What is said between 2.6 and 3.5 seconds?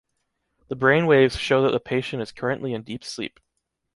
in deep sleep.